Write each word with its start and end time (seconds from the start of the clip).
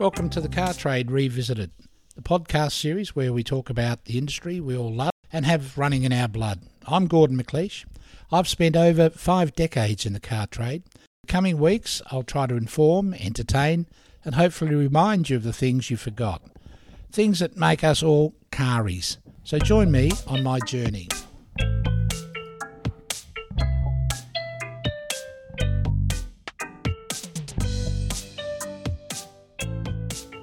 Welcome 0.00 0.30
to 0.30 0.40
the 0.40 0.48
Car 0.48 0.72
Trade 0.72 1.10
Revisited, 1.10 1.72
the 2.16 2.22
podcast 2.22 2.72
series 2.72 3.14
where 3.14 3.34
we 3.34 3.44
talk 3.44 3.68
about 3.68 4.06
the 4.06 4.16
industry 4.16 4.58
we 4.58 4.74
all 4.74 4.90
love 4.90 5.12
and 5.30 5.44
have 5.44 5.76
running 5.76 6.04
in 6.04 6.12
our 6.14 6.26
blood. 6.26 6.60
I'm 6.86 7.06
Gordon 7.06 7.36
McLeish. 7.36 7.84
I've 8.32 8.48
spent 8.48 8.76
over 8.76 9.10
five 9.10 9.54
decades 9.54 10.06
in 10.06 10.14
the 10.14 10.18
car 10.18 10.46
trade. 10.46 10.84
In 10.94 11.28
coming 11.28 11.58
weeks, 11.58 12.00
I'll 12.10 12.22
try 12.22 12.46
to 12.46 12.56
inform, 12.56 13.12
entertain, 13.12 13.88
and 14.24 14.36
hopefully 14.36 14.74
remind 14.74 15.28
you 15.28 15.36
of 15.36 15.42
the 15.42 15.52
things 15.52 15.90
you 15.90 15.98
forgot. 15.98 16.40
Things 17.12 17.40
that 17.40 17.58
make 17.58 17.84
us 17.84 18.02
all 18.02 18.32
caries. 18.50 19.18
So 19.44 19.58
join 19.58 19.90
me 19.90 20.12
on 20.26 20.42
my 20.42 20.60
journey. 20.60 21.08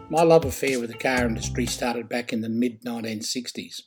My 0.10 0.24
love 0.24 0.46
affair 0.46 0.80
with 0.80 0.90
the 0.90 0.98
car 0.98 1.26
industry 1.26 1.66
started 1.66 2.08
back 2.08 2.32
in 2.32 2.40
the 2.40 2.48
mid 2.48 2.82
1960s. 2.84 3.82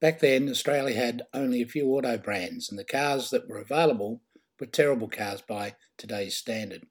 Back 0.00 0.20
then, 0.20 0.48
Australia 0.48 0.96
had 0.96 1.20
only 1.34 1.60
a 1.60 1.66
few 1.66 1.86
auto 1.88 2.16
brands, 2.16 2.70
and 2.70 2.78
the 2.78 2.84
cars 2.84 3.28
that 3.28 3.46
were 3.46 3.58
available 3.58 4.22
were 4.58 4.64
terrible 4.64 5.06
cars 5.06 5.42
by 5.42 5.74
today's 5.98 6.34
standard. 6.34 6.84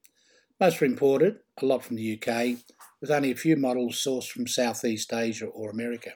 Most 0.59 0.79
were 0.79 0.85
imported, 0.85 1.37
a 1.59 1.65
lot 1.65 1.83
from 1.83 1.95
the 1.95 2.13
UK, 2.13 2.59
with 3.01 3.09
only 3.09 3.31
a 3.31 3.35
few 3.35 3.55
models 3.55 3.95
sourced 3.95 4.29
from 4.29 4.45
Southeast 4.45 5.11
Asia 5.11 5.47
or 5.47 5.71
America. 5.71 6.11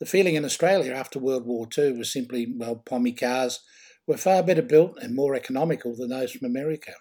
The 0.00 0.06
feeling 0.06 0.36
in 0.36 0.46
Australia 0.46 0.94
after 0.94 1.18
World 1.18 1.44
War 1.44 1.68
II 1.76 1.98
was 1.98 2.10
simply, 2.10 2.50
well, 2.56 2.76
pommy 2.76 3.12
cars 3.12 3.60
were 4.06 4.16
far 4.16 4.42
better 4.42 4.62
built 4.62 4.96
and 5.02 5.14
more 5.14 5.34
economical 5.34 5.94
than 5.94 6.08
those 6.08 6.32
from 6.32 6.46
America. 6.46 6.94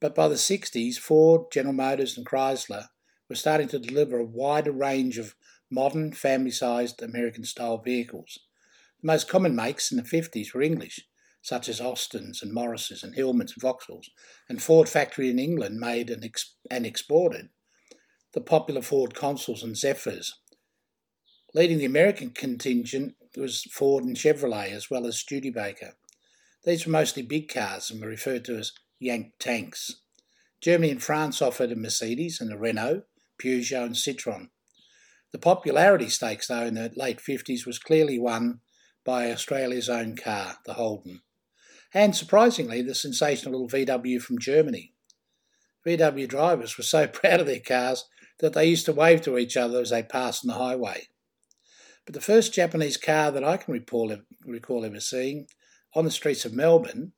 But 0.00 0.16
by 0.16 0.26
the 0.26 0.34
60s, 0.34 0.96
Ford, 0.96 1.52
General 1.52 1.74
Motors, 1.74 2.16
and 2.18 2.26
Chrysler 2.26 2.88
were 3.34 3.38
starting 3.38 3.66
to 3.66 3.80
deliver 3.80 4.20
a 4.20 4.24
wider 4.24 4.70
range 4.70 5.18
of 5.18 5.34
modern, 5.68 6.12
family 6.12 6.52
sized 6.52 7.02
American 7.02 7.42
style 7.42 7.78
vehicles. 7.78 8.38
The 9.00 9.08
most 9.08 9.28
common 9.28 9.56
makes 9.56 9.90
in 9.90 9.96
the 9.96 10.04
50s 10.04 10.54
were 10.54 10.62
English, 10.62 11.00
such 11.42 11.68
as 11.68 11.80
Austins 11.80 12.44
and 12.44 12.54
Morris's 12.54 13.02
and 13.02 13.16
Hillmans 13.16 13.54
and 13.54 13.60
Vauxhalls, 13.60 14.08
and 14.48 14.62
Ford 14.62 14.88
factory 14.88 15.30
in 15.30 15.40
England 15.40 15.80
made 15.80 16.10
and, 16.10 16.24
ex- 16.24 16.54
and 16.70 16.86
exported 16.86 17.48
the 18.34 18.40
popular 18.40 18.82
Ford 18.82 19.16
Consuls 19.16 19.64
and 19.64 19.76
Zephyrs. 19.76 20.38
Leading 21.54 21.78
the 21.78 21.84
American 21.84 22.30
contingent 22.30 23.16
was 23.36 23.64
Ford 23.72 24.04
and 24.04 24.16
Chevrolet, 24.16 24.70
as 24.70 24.90
well 24.90 25.08
as 25.08 25.18
Studebaker. 25.18 25.94
These 26.62 26.86
were 26.86 26.92
mostly 26.92 27.22
big 27.22 27.52
cars 27.52 27.90
and 27.90 28.00
were 28.00 28.06
referred 28.06 28.44
to 28.44 28.58
as 28.58 28.70
Yank 29.00 29.32
tanks. 29.40 29.90
Germany 30.60 30.92
and 30.92 31.02
France 31.02 31.42
offered 31.42 31.72
a 31.72 31.76
Mercedes 31.76 32.40
and 32.40 32.52
a 32.52 32.56
Renault, 32.56 33.02
Peugeot, 33.38 33.84
and 33.84 33.94
Citroën. 33.94 34.48
The 35.32 35.38
popularity 35.38 36.08
stakes, 36.08 36.46
though, 36.46 36.66
in 36.66 36.74
the 36.74 36.92
late 36.94 37.18
50s 37.18 37.66
was 37.66 37.78
clearly 37.78 38.18
won 38.18 38.60
by 39.04 39.30
Australia's 39.30 39.88
own 39.88 40.16
car, 40.16 40.58
the 40.64 40.74
Holden. 40.74 41.22
And 41.92 42.14
surprisingly, 42.14 42.82
the 42.82 42.94
sensational 42.94 43.60
little 43.60 43.68
VW 43.68 44.20
from 44.20 44.38
Germany. 44.38 44.94
VW 45.86 46.28
drivers 46.28 46.76
were 46.76 46.84
so 46.84 47.06
proud 47.08 47.40
of 47.40 47.46
their 47.46 47.60
cars 47.60 48.04
that 48.40 48.52
they 48.52 48.66
used 48.66 48.86
to 48.86 48.92
wave 48.92 49.22
to 49.22 49.38
each 49.38 49.56
other 49.56 49.80
as 49.80 49.90
they 49.90 50.02
passed 50.02 50.44
on 50.44 50.48
the 50.48 50.62
highway. 50.62 51.08
But 52.04 52.14
the 52.14 52.20
first 52.20 52.52
Japanese 52.52 52.96
car 52.96 53.30
that 53.30 53.44
I 53.44 53.56
can 53.56 53.72
recall, 53.72 54.14
recall 54.44 54.84
ever 54.84 55.00
seeing 55.00 55.46
on 55.94 56.04
the 56.04 56.10
streets 56.10 56.44
of 56.44 56.52
Melbourne 56.52 57.12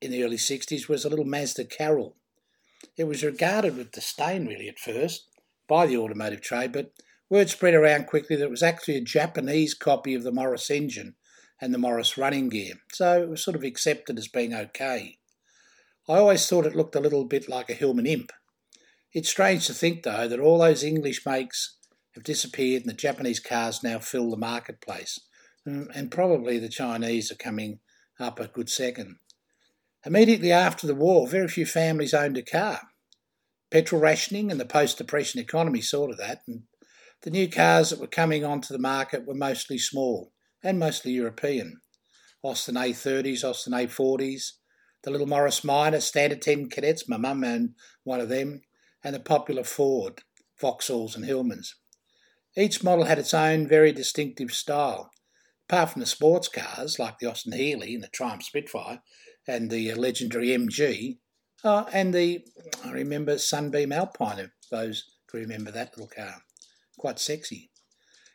in 0.00 0.10
the 0.10 0.24
early 0.24 0.36
60s 0.36 0.88
was 0.88 1.04
a 1.04 1.08
little 1.08 1.24
Mazda 1.24 1.66
Carol. 1.66 2.16
It 2.96 3.04
was 3.04 3.22
regarded 3.22 3.76
with 3.76 3.92
disdain, 3.92 4.46
really, 4.46 4.68
at 4.68 4.78
first, 4.78 5.28
by 5.68 5.86
the 5.86 5.96
automotive 5.96 6.40
trade, 6.40 6.72
but 6.72 6.92
word 7.30 7.48
spread 7.48 7.74
around 7.74 8.06
quickly 8.06 8.36
that 8.36 8.44
it 8.44 8.50
was 8.50 8.62
actually 8.62 8.96
a 8.96 9.00
Japanese 9.00 9.74
copy 9.74 10.14
of 10.14 10.22
the 10.22 10.32
Morris 10.32 10.70
engine 10.70 11.14
and 11.60 11.72
the 11.72 11.78
Morris 11.78 12.18
running 12.18 12.48
gear, 12.48 12.74
so 12.92 13.22
it 13.22 13.28
was 13.28 13.42
sort 13.42 13.56
of 13.56 13.62
accepted 13.62 14.18
as 14.18 14.28
being 14.28 14.52
okay. 14.52 15.18
I 16.08 16.18
always 16.18 16.46
thought 16.46 16.66
it 16.66 16.74
looked 16.74 16.96
a 16.96 17.00
little 17.00 17.24
bit 17.24 17.48
like 17.48 17.70
a 17.70 17.74
Hillman 17.74 18.06
Imp. 18.06 18.32
It's 19.12 19.28
strange 19.28 19.66
to 19.66 19.74
think, 19.74 20.02
though, 20.02 20.26
that 20.26 20.40
all 20.40 20.58
those 20.58 20.82
English 20.82 21.24
makes 21.24 21.76
have 22.14 22.24
disappeared 22.24 22.82
and 22.82 22.90
the 22.90 22.96
Japanese 22.96 23.40
cars 23.40 23.82
now 23.82 23.98
fill 23.98 24.30
the 24.30 24.36
marketplace, 24.36 25.20
mm, 25.66 25.86
and 25.94 26.10
probably 26.10 26.58
the 26.58 26.68
Chinese 26.68 27.30
are 27.30 27.36
coming 27.36 27.78
up 28.18 28.40
a 28.40 28.48
good 28.48 28.68
second. 28.68 29.16
Immediately 30.04 30.50
after 30.50 30.86
the 30.86 30.94
war, 30.94 31.28
very 31.28 31.48
few 31.48 31.64
families 31.64 32.12
owned 32.12 32.36
a 32.36 32.42
car. 32.42 32.80
Petrol 33.72 34.02
rationing 34.02 34.50
and 34.50 34.60
the 34.60 34.66
post 34.66 34.98
depression 34.98 35.40
economy 35.40 35.80
to 35.80 36.14
that, 36.18 36.42
and 36.46 36.64
the 37.22 37.30
new 37.30 37.48
cars 37.48 37.88
that 37.88 37.98
were 37.98 38.06
coming 38.06 38.44
onto 38.44 38.70
the 38.70 38.78
market 38.78 39.26
were 39.26 39.32
mostly 39.32 39.78
small 39.78 40.30
and 40.62 40.78
mostly 40.78 41.12
European. 41.12 41.80
Austin 42.42 42.74
A30s, 42.74 43.42
Austin 43.42 43.72
A40s, 43.72 44.58
the 45.04 45.10
little 45.10 45.26
Morris 45.26 45.64
Minor, 45.64 46.00
Standard 46.00 46.42
10 46.42 46.68
Cadets, 46.68 47.08
my 47.08 47.16
mum 47.16 47.42
owned 47.44 47.74
one 48.04 48.20
of 48.20 48.28
them, 48.28 48.60
and 49.02 49.14
the 49.14 49.20
popular 49.20 49.64
Ford, 49.64 50.20
Vauxhalls 50.60 51.16
and 51.16 51.24
Hillmans. 51.24 51.68
Each 52.54 52.84
model 52.84 53.06
had 53.06 53.18
its 53.18 53.32
own 53.32 53.66
very 53.66 53.92
distinctive 53.92 54.52
style. 54.52 55.10
Apart 55.70 55.92
from 55.92 56.00
the 56.00 56.06
sports 56.06 56.48
cars 56.48 56.98
like 56.98 57.20
the 57.20 57.26
Austin 57.26 57.54
Healey 57.54 57.94
and 57.94 58.04
the 58.04 58.08
Triumph 58.08 58.42
Spitfire 58.42 59.00
and 59.48 59.70
the 59.70 59.94
legendary 59.94 60.48
MG, 60.48 61.16
uh, 61.64 61.84
and 61.92 62.12
the, 62.12 62.44
I 62.84 62.90
remember 62.90 63.38
Sunbeam 63.38 63.92
Alpine, 63.92 64.50
those 64.70 65.04
can 65.28 65.40
remember 65.40 65.70
that 65.70 65.96
little 65.96 66.10
car. 66.14 66.42
Quite 66.98 67.18
sexy. 67.18 67.70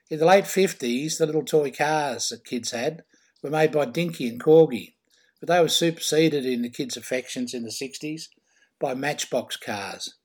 In 0.09 0.19
the 0.19 0.25
late 0.25 0.45
50s, 0.45 1.17
the 1.17 1.25
little 1.25 1.43
toy 1.43 1.71
cars 1.71 2.29
that 2.29 2.45
kids 2.45 2.71
had 2.71 3.03
were 3.43 3.49
made 3.49 3.71
by 3.71 3.85
Dinky 3.85 4.27
and 4.27 4.41
Corgi, 4.41 4.95
but 5.39 5.49
they 5.49 5.59
were 5.59 5.67
superseded 5.67 6.45
in 6.45 6.61
the 6.61 6.69
kids' 6.69 6.97
affections 6.97 7.53
in 7.53 7.63
the 7.63 7.69
60s 7.69 8.23
by 8.79 8.93
Matchbox 8.93 9.57
cars. 9.57 10.15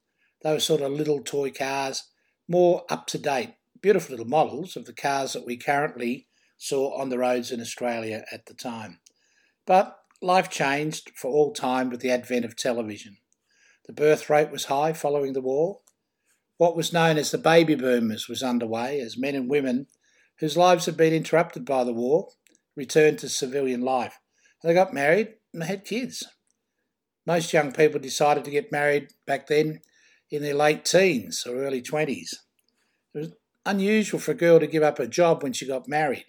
They 0.43 0.53
were 0.53 0.61
sort 0.61 0.83
of 0.83 0.93
little 0.93 1.23
toy 1.23 1.51
cars, 1.51 2.05
more 2.49 2.85
up 2.89 3.07
to 3.09 3.19
date, 3.19 3.55
beautiful 3.81 4.13
little 4.13 4.29
models 4.29 4.77
of 4.77 4.87
the 4.87 4.93
cars 4.93 5.33
that 5.33 5.47
we 5.47 5.57
currently 5.57 6.29
saw 6.57 6.97
on 6.97 7.09
the 7.09 7.19
roads 7.19 7.51
in 7.51 7.61
Australia 7.61 8.25
at 8.31 8.47
the 8.47 8.55
time. 8.55 9.01
But 9.67 9.99
life 10.23 10.49
changed 10.49 11.11
for 11.17 11.31
all 11.31 11.53
time 11.53 11.91
with 11.91 12.01
the 12.01 12.11
advent 12.11 12.45
of 12.45 12.57
television. 12.57 13.17
The 13.87 13.93
birth 13.93 14.31
rate 14.31 14.51
was 14.51 14.67
high 14.67 14.93
following 14.93 15.33
the 15.33 15.41
war. 15.41 15.81
What 16.57 16.77
was 16.77 16.93
known 16.93 17.19
as 17.19 17.31
the 17.31 17.39
baby 17.39 17.75
boomers 17.75 18.29
was 18.29 18.43
underway 18.43 19.01
as 19.01 19.19
men 19.19 19.35
and 19.35 19.51
women 19.51 19.89
whose 20.39 20.57
lives 20.57 20.87
had 20.87 20.97
been 20.97 21.13
interrupted 21.13 21.65
by 21.65 21.85
the 21.85 21.93
war 21.93 22.29
returned 22.77 23.19
to 23.19 23.29
civilian 23.29 23.81
life. 23.81 24.19
They 24.63 24.73
got 24.73 24.95
married 24.95 25.35
and 25.53 25.63
they 25.63 25.67
had 25.67 25.85
kids. 25.85 26.25
Most 27.27 27.53
young 27.53 27.73
people 27.73 28.01
decided 28.01 28.45
to 28.45 28.51
get 28.51 28.73
married 28.73 29.09
back 29.27 29.49
then 29.49 29.81
in 30.31 30.43
their 30.43 30.55
late 30.55 30.85
teens 30.85 31.45
or 31.47 31.57
early 31.57 31.83
20s. 31.83 32.35
It 33.15 33.19
was 33.19 33.33
unusual 33.67 34.21
for 34.21 34.33
a 34.33 34.37
girl 34.37 34.61
to 34.61 34.67
give 34.67 34.83
up 34.83 34.99
her 34.99 35.07
job 35.07 35.43
when 35.43 35.53
she 35.53 35.67
got 35.67 35.89
married, 35.89 36.25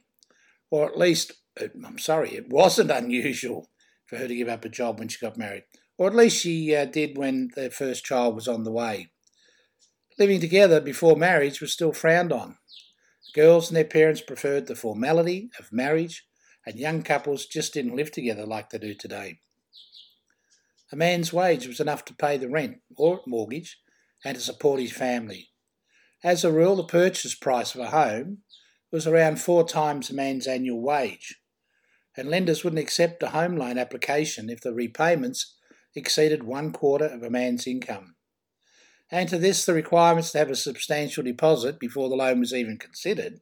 or 0.70 0.88
at 0.88 0.98
least, 0.98 1.34
I'm 1.60 1.98
sorry, 1.98 2.36
it 2.36 2.50
wasn't 2.50 2.92
unusual 2.92 3.70
for 4.14 4.20
her 4.20 4.28
to 4.28 4.36
give 4.36 4.48
up 4.48 4.64
a 4.64 4.70
job 4.70 5.00
when 5.00 5.08
she 5.08 5.20
got 5.20 5.38
married, 5.38 5.64
or 5.98 6.08
at 6.08 6.16
least 6.16 6.38
she 6.38 6.76
uh, 6.76 6.86
did 6.86 7.18
when 7.18 7.50
their 7.56 7.72
first 7.72 8.06
child 8.06 8.36
was 8.36 8.48
on 8.48 8.64
the 8.64 8.72
way. 8.72 9.10
Living 10.20 10.40
together 10.40 10.80
before 10.80 11.16
marriage 11.16 11.60
was 11.60 11.74
still 11.74 11.92
frowned 11.92 12.32
on. 12.32 12.58
Girls 13.34 13.70
and 13.70 13.76
their 13.76 13.84
parents 13.84 14.22
preferred 14.22 14.68
the 14.68 14.76
formality 14.76 15.50
of 15.58 15.74
marriage, 15.74 16.26
and 16.64 16.76
young 16.76 17.02
couples 17.02 17.48
just 17.48 17.74
didn't 17.74 17.96
live 17.96 18.12
together 18.12 18.46
like 18.46 18.70
they 18.70 18.78
do 18.78 18.94
today. 18.94 19.40
A 20.92 20.96
man's 20.96 21.34
wage 21.34 21.66
was 21.66 21.80
enough 21.80 22.06
to 22.06 22.14
pay 22.14 22.38
the 22.38 22.50
rent 22.50 22.78
or 22.96 23.22
mortgage 23.26 23.80
and 24.24 24.36
to 24.36 24.42
support 24.42 24.80
his 24.80 24.92
family. 24.92 25.50
As 26.24 26.44
a 26.44 26.52
rule, 26.52 26.76
the 26.76 26.84
purchase 26.84 27.34
price 27.34 27.74
of 27.74 27.82
a 27.82 27.90
home 27.90 28.44
was 28.92 29.08
around 29.08 29.42
four 29.42 29.68
times 29.68 30.12
a 30.12 30.14
man's 30.14 30.46
annual 30.46 30.82
wage 30.84 31.40
and 32.16 32.30
lenders 32.30 32.64
wouldn't 32.64 32.82
accept 32.82 33.24
a 33.24 33.30
home 33.30 33.58
loan 33.58 33.78
application 33.78 34.50
if 34.50 34.62
the 34.62 34.74
repayments 34.74 35.56
exceeded 35.96 36.44
one 36.44 36.72
quarter 36.72 37.06
of 37.06 37.24
a 37.24 37.30
man's 37.30 37.68
income. 37.68 38.16
And 39.12 39.30
to 39.30 39.38
this, 39.38 39.66
the 39.66 39.74
requirements 39.74 40.32
to 40.32 40.40
have 40.40 40.50
a 40.50 40.56
substantial 40.56 41.24
deposit 41.24 41.80
before 41.80 42.10
the 42.10 42.16
loan 42.16 42.40
was 42.40 42.54
even 42.54 42.78
considered. 42.78 43.42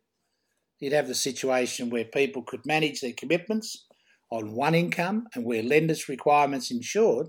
You'd 0.79 0.93
have 0.93 1.07
the 1.07 1.15
situation 1.15 1.89
where 1.89 2.05
people 2.05 2.41
could 2.41 2.65
manage 2.65 3.01
their 3.01 3.13
commitments 3.13 3.85
on 4.31 4.55
one 4.55 4.75
income 4.75 5.27
and 5.33 5.45
where 5.45 5.63
lenders' 5.63 6.09
requirements 6.09 6.71
ensured 6.71 7.27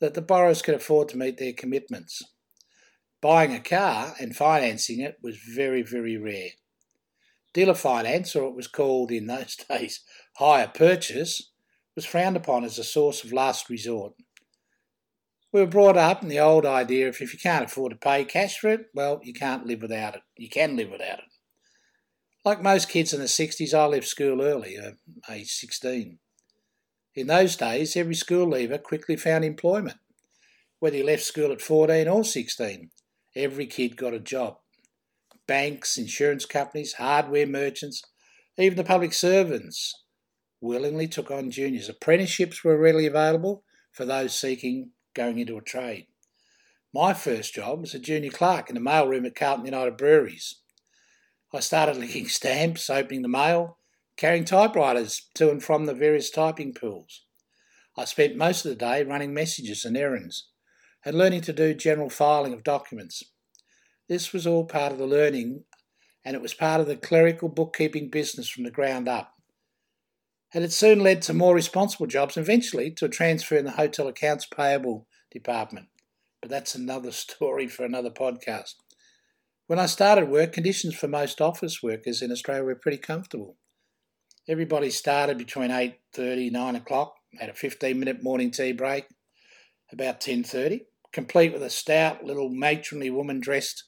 that 0.00 0.14
the 0.14 0.22
borrowers 0.22 0.62
could 0.62 0.74
afford 0.74 1.08
to 1.08 1.16
meet 1.16 1.38
their 1.38 1.52
commitments. 1.52 2.22
Buying 3.20 3.52
a 3.52 3.60
car 3.60 4.14
and 4.20 4.34
financing 4.34 5.00
it 5.00 5.18
was 5.22 5.36
very, 5.36 5.82
very 5.82 6.16
rare. 6.16 6.50
Dealer 7.54 7.74
finance, 7.74 8.36
or 8.36 8.48
it 8.48 8.54
was 8.54 8.68
called 8.68 9.10
in 9.10 9.26
those 9.26 9.56
days 9.68 10.00
hire 10.38 10.70
purchase, 10.72 11.50
was 11.96 12.06
frowned 12.06 12.36
upon 12.36 12.64
as 12.64 12.78
a 12.78 12.84
source 12.84 13.24
of 13.24 13.32
last 13.32 13.68
resort. 13.68 14.12
We 15.52 15.60
were 15.60 15.66
brought 15.66 15.96
up 15.96 16.22
in 16.22 16.28
the 16.28 16.38
old 16.38 16.64
idea 16.64 17.08
of 17.08 17.20
if 17.20 17.32
you 17.32 17.38
can't 17.40 17.64
afford 17.64 17.90
to 17.90 17.98
pay 17.98 18.24
cash 18.24 18.58
for 18.58 18.68
it, 18.68 18.86
well, 18.94 19.20
you 19.24 19.32
can't 19.32 19.66
live 19.66 19.82
without 19.82 20.14
it. 20.14 20.22
You 20.36 20.48
can 20.48 20.76
live 20.76 20.90
without 20.90 21.18
it. 21.18 21.24
Like 22.44 22.62
most 22.62 22.88
kids 22.88 23.12
in 23.12 23.20
the 23.20 23.26
60s, 23.26 23.74
I 23.74 23.86
left 23.86 24.06
school 24.06 24.40
early, 24.40 24.76
uh, 24.78 24.92
age 25.28 25.50
16. 25.50 26.18
In 27.16 27.26
those 27.26 27.56
days, 27.56 27.96
every 27.96 28.14
school 28.14 28.48
leaver 28.48 28.78
quickly 28.78 29.16
found 29.16 29.44
employment. 29.44 29.96
Whether 30.78 30.98
you 30.98 31.04
left 31.04 31.24
school 31.24 31.50
at 31.50 31.60
14 31.60 32.06
or 32.06 32.22
16, 32.22 32.90
every 33.34 33.66
kid 33.66 33.96
got 33.96 34.14
a 34.14 34.20
job. 34.20 34.58
Banks, 35.48 35.98
insurance 35.98 36.46
companies, 36.46 36.92
hardware 36.92 37.46
merchants, 37.46 38.02
even 38.56 38.76
the 38.76 38.84
public 38.84 39.12
servants 39.12 39.94
willingly 40.60 41.08
took 41.08 41.30
on 41.30 41.50
juniors. 41.50 41.88
Apprenticeships 41.88 42.64
were 42.64 42.78
readily 42.78 43.06
available 43.06 43.64
for 43.92 44.04
those 44.04 44.34
seeking 44.34 44.90
going 45.14 45.38
into 45.38 45.56
a 45.56 45.62
trade. 45.62 46.06
My 46.94 47.12
first 47.12 47.54
job 47.54 47.80
was 47.80 47.94
a 47.94 47.98
junior 47.98 48.30
clerk 48.30 48.68
in 48.68 48.74
the 48.74 48.80
mailroom 48.80 49.26
at 49.26 49.34
Carlton 49.34 49.66
United 49.66 49.96
Breweries. 49.96 50.56
I 51.52 51.60
started 51.60 51.96
licking 51.96 52.28
stamps, 52.28 52.90
opening 52.90 53.22
the 53.22 53.28
mail, 53.28 53.78
carrying 54.16 54.44
typewriters 54.44 55.28
to 55.34 55.50
and 55.50 55.62
from 55.62 55.86
the 55.86 55.94
various 55.94 56.30
typing 56.30 56.74
pools. 56.74 57.24
I 57.96 58.04
spent 58.04 58.36
most 58.36 58.64
of 58.64 58.70
the 58.70 58.76
day 58.76 59.02
running 59.02 59.34
messages 59.34 59.84
and 59.84 59.96
errands 59.96 60.48
and 61.04 61.16
learning 61.16 61.42
to 61.42 61.52
do 61.52 61.74
general 61.74 62.10
filing 62.10 62.52
of 62.52 62.64
documents. 62.64 63.22
This 64.08 64.32
was 64.32 64.46
all 64.46 64.64
part 64.64 64.92
of 64.92 64.98
the 64.98 65.06
learning 65.06 65.64
and 66.24 66.34
it 66.34 66.42
was 66.42 66.54
part 66.54 66.80
of 66.80 66.86
the 66.86 66.96
clerical 66.96 67.48
bookkeeping 67.48 68.10
business 68.10 68.48
from 68.48 68.64
the 68.64 68.70
ground 68.70 69.08
up. 69.08 69.37
And 70.54 70.64
it 70.64 70.72
soon 70.72 71.00
led 71.00 71.22
to 71.22 71.34
more 71.34 71.54
responsible 71.54 72.06
jobs 72.06 72.36
and 72.36 72.44
eventually 72.44 72.90
to 72.92 73.04
a 73.04 73.10
transfer 73.10 73.56
in 73.56 73.64
the 73.64 73.72
hotel 73.72 74.08
accounts 74.08 74.46
payable 74.46 75.06
department. 75.30 75.88
But 76.40 76.50
that's 76.50 76.74
another 76.74 77.12
story 77.12 77.68
for 77.68 77.84
another 77.84 78.10
podcast. 78.10 78.74
When 79.66 79.78
I 79.78 79.86
started 79.86 80.30
work, 80.30 80.52
conditions 80.52 80.94
for 80.94 81.08
most 81.08 81.42
office 81.42 81.82
workers 81.82 82.22
in 82.22 82.32
Australia 82.32 82.64
were 82.64 82.74
pretty 82.74 82.96
comfortable. 82.96 83.56
Everybody 84.48 84.88
started 84.88 85.36
between 85.36 85.70
8.30, 85.70 86.50
9 86.50 86.76
o'clock, 86.76 87.16
had 87.38 87.50
a 87.50 87.52
15-minute 87.52 88.22
morning 88.22 88.50
tea 88.50 88.72
break, 88.72 89.04
about 89.92 90.22
10.30, 90.22 90.86
complete 91.12 91.52
with 91.52 91.62
a 91.62 91.68
stout 91.68 92.24
little 92.24 92.48
matronly 92.48 93.10
woman 93.10 93.40
dressed 93.40 93.84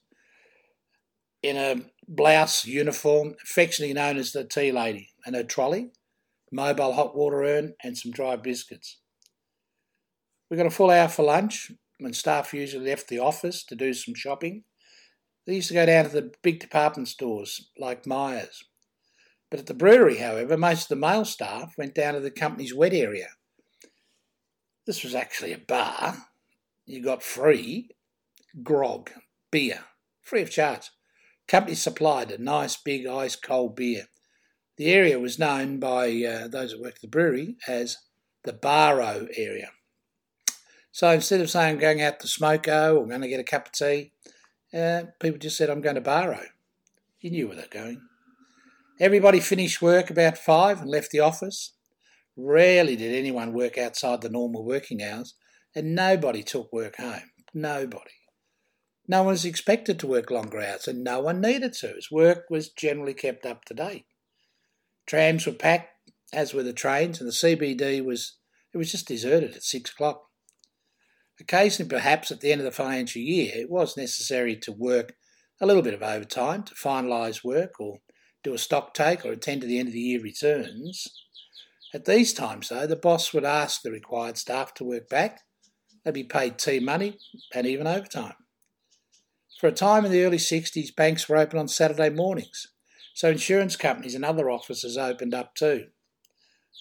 in 1.43 1.57
a 1.57 1.83
blouse 2.07 2.67
uniform, 2.67 3.35
affectionately 3.43 3.95
known 3.95 4.19
as 4.19 4.33
the 4.33 4.45
tea 4.45 4.71
lady, 4.71 5.09
and 5.25 5.35
her 5.35 5.43
trolley, 5.43 5.93
mobile 6.51 6.93
hot 6.93 7.17
water 7.17 7.43
urn, 7.43 7.75
and 7.83 7.97
some 7.97 8.13
dry 8.13 8.37
biscuits. 8.37 8.99
We 10.51 10.57
got 10.57 10.67
a 10.67 10.71
full 10.71 10.91
hour 10.91 11.09
for 11.09 11.23
lunch 11.23 11.71
when 11.99 12.13
staff 12.13 12.53
usually 12.53 12.89
left 12.89 13.09
the 13.09 13.19
office 13.19 13.65
to 13.65 13.77
do 13.77 13.95
some 13.95 14.15
shopping. 14.15 14.65
They 15.47 15.55
used 15.55 15.69
to 15.69 15.75
go 15.75 15.87
down 15.87 16.05
to 16.05 16.11
the 16.11 16.33
big 16.43 16.61
department 16.61 17.09
stores 17.09 17.71
like 17.79 18.07
Myers. 18.07 18.65
But 19.51 19.61
at 19.61 19.67
the 19.67 19.75
brewery, 19.75 20.19
however, 20.19 20.57
most 20.57 20.85
of 20.85 20.89
the 20.89 20.97
male 20.97 21.25
staff 21.25 21.75
went 21.77 21.95
down 21.95 22.15
to 22.15 22.21
the 22.21 22.31
company's 22.31 22.75
wet 22.75 22.93
area. 22.93 23.29
This 24.87 25.03
was 25.03 25.15
actually 25.15 25.53
a 25.53 25.59
bar. 25.59 26.17
You 26.87 27.03
got 27.03 27.23
free 27.23 27.91
grog, 28.63 29.11
beer, 29.51 29.85
free 30.21 30.43
of 30.43 30.51
charge. 30.51 30.91
Company 31.47 31.75
supplied 31.75 32.31
a 32.31 32.43
nice 32.43 32.77
big 32.77 33.07
ice 33.07 33.37
cold 33.37 33.77
beer. 33.77 34.07
The 34.81 34.95
area 34.95 35.21
was 35.21 35.39
known 35.39 35.79
by 35.79 36.07
uh, 36.25 36.49
those 36.49 36.73
who 36.73 36.81
worked 36.81 36.97
at 36.97 37.03
the 37.03 37.09
brewery 37.09 37.57
as 37.69 37.99
the 38.45 38.55
Barrow 38.55 39.29
area. 39.37 39.73
So 40.91 41.11
instead 41.11 41.43
of 41.43 41.51
saying 41.51 41.75
I'm 41.75 41.79
going 41.79 42.01
out 42.01 42.19
to 42.21 42.27
Smoko 42.27 42.97
or 42.97 43.07
going 43.07 43.21
to 43.21 43.29
get 43.29 43.41
a 43.41 43.45
cup 43.45 43.67
of 43.67 43.73
tea, 43.73 44.13
uh, 44.73 45.03
people 45.21 45.39
just 45.39 45.59
said, 45.59 45.69
I'm 45.69 45.83
going 45.83 45.97
to 45.97 46.01
Barrow. 46.01 46.47
You 47.21 47.31
knew 47.31 47.49
where 47.49 47.57
they're 47.57 47.67
going. 47.71 48.01
Everybody 48.99 49.41
finished 49.41 49.83
work 49.83 50.09
about 50.09 50.39
five 50.39 50.81
and 50.81 50.89
left 50.89 51.11
the 51.11 51.21
office. 51.21 51.75
Rarely 52.35 52.97
did 52.97 53.15
anyone 53.15 53.53
work 53.53 53.77
outside 53.77 54.23
the 54.23 54.31
normal 54.31 54.65
working 54.65 55.03
hours, 55.03 55.35
and 55.75 55.95
nobody 55.95 56.43
took 56.43 56.73
work 56.73 56.97
home. 56.97 57.31
Nobody. 57.53 58.13
No 59.07 59.25
one 59.25 59.33
was 59.33 59.45
expected 59.45 59.99
to 59.99 60.07
work 60.07 60.31
longer 60.31 60.59
hours, 60.59 60.89
and 60.89 61.05
no 61.05 61.21
one 61.21 61.43
needed 61.43 61.75
to, 61.75 61.95
as 61.99 62.11
work 62.11 62.47
was 62.49 62.71
generally 62.71 63.13
kept 63.13 63.45
up 63.45 63.67
to 63.67 63.75
date. 63.75 64.07
Trams 65.11 65.45
were 65.45 65.53
packed, 65.53 65.91
as 66.33 66.55
were 66.55 66.63
the 66.63 66.73
trains, 66.73 67.19
and 67.19 67.27
the 67.27 67.33
CBD 67.33 68.05
was 68.05 68.37
it 68.73 68.79
was 68.79 68.93
just 68.93 69.09
deserted 69.09 69.57
at 69.57 69.65
six 69.65 69.91
o'clock. 69.91 70.29
Occasionally, 71.41 71.89
perhaps 71.89 72.31
at 72.31 72.41
the 72.41 72.53
end 72.53 72.61
of 72.61 72.65
the 72.65 72.71
financial 72.71 73.21
year, 73.21 73.51
it 73.57 73.69
was 73.69 73.97
necessary 73.97 74.55
to 74.59 74.71
work 74.71 75.17
a 75.61 75.67
little 75.67 75.83
bit 75.83 75.95
of 75.95 76.03
overtime 76.05 76.63
to 76.63 76.77
finalise 76.77 77.43
work 77.43 77.81
or 77.81 77.99
do 78.45 78.55
a 78.55 78.59
stock 78.59 78.95
take 78.95 79.27
or 79.27 79.33
attend 79.33 79.63
to 79.63 79.67
the 79.67 79.81
end 79.81 79.89
of 79.89 79.95
the 79.95 80.01
year 80.01 80.21
returns. 80.21 81.09
At 81.93 82.05
these 82.05 82.33
times, 82.33 82.69
though, 82.69 82.87
the 82.87 82.95
boss 82.95 83.35
would 83.35 83.45
ask 83.45 83.83
the 83.83 83.91
required 83.91 84.39
staff 84.39 84.75
to 84.75 84.85
work 84.85 85.09
back. 85.09 85.41
They'd 86.05 86.15
be 86.15 86.23
paid 86.23 86.57
tea 86.57 86.79
money 86.79 87.19
and 87.53 87.67
even 87.67 87.89
overtime. 87.89 88.35
For 89.59 89.67
a 89.67 89.73
time 89.73 90.05
in 90.05 90.13
the 90.13 90.23
early 90.23 90.39
60s, 90.39 90.95
banks 90.95 91.29
were 91.29 91.37
open 91.37 91.59
on 91.59 91.67
Saturday 91.67 92.11
mornings, 92.11 92.69
so 93.15 93.31
insurance 93.31 93.77
companies 93.77 94.15
and 94.15 94.25
other 94.25 94.51
offices 94.51 94.97
opened 94.97 95.35
up 95.35 95.55
too. 95.55 95.87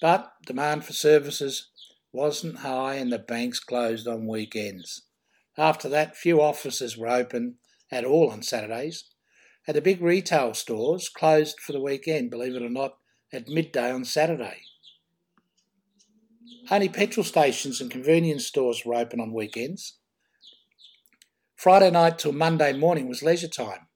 But 0.02 0.32
demand 0.46 0.86
for 0.86 0.94
services 0.94 1.70
wasn't 2.12 2.60
high 2.60 2.96
and 2.96 3.12
the 3.12 3.20
banks 3.20 3.60
closed 3.60 4.08
on 4.08 4.28
weekends. 4.28 5.04
After 5.58 5.90
that, 5.90 6.16
few 6.16 6.42
offices 6.42 6.98
were 6.98 7.10
open 7.10 7.56
at 7.92 8.06
all 8.06 8.32
on 8.32 8.42
Saturdays, 8.42 9.06
and 9.68 9.76
the 9.76 9.82
big 9.82 10.02
retail 10.02 10.54
stores 10.54 11.10
closed 11.10 11.60
for 11.60 11.74
the 11.74 11.82
weekend, 11.82 12.32
believe 12.32 12.56
it 12.56 12.62
or 12.62 12.70
not, 12.70 12.98
at 13.34 13.48
midday 13.48 13.92
on 13.92 14.06
Saturday. 14.06 14.62
Only 16.72 16.90
petrol 16.90 17.24
stations 17.24 17.82
and 17.82 17.92
convenience 17.92 18.46
stores 18.46 18.84
were 18.86 18.96
open 18.96 19.20
on 19.20 19.34
weekends. 19.34 19.98
Friday 21.56 21.92
night 21.92 22.20
till 22.20 22.32
Monday 22.32 22.74
morning 22.74 23.08
was 23.08 23.22
leisure 23.22 23.48
time, 23.48 23.88